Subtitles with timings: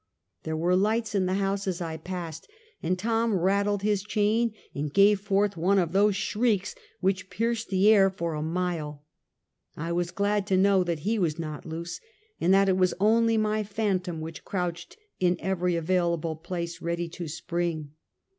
[0.41, 2.49] There were lights iu the house as I passed,
[2.81, 7.87] and Tom rattled his chain and gave forth one of those shrieks which pierced the
[7.87, 9.03] air for a mile.
[9.77, 12.01] I was glad to know that he was not loose,
[12.39, 17.27] and that it was only my phantom which crouched in every available place, ready to
[17.27, 17.91] spring.